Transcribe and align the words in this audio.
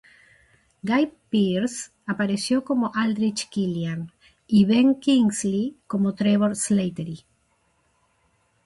Guy 0.83 1.13
Pearce 1.29 1.91
apareció 2.07 2.63
como 2.63 2.91
Aldrich 2.95 3.47
Killian 3.49 4.11
y 4.47 4.65
Ben 4.65 4.95
Kingsley 4.99 5.77
como 5.85 6.15
Trevor 6.15 6.55
Slattery. 6.55 7.23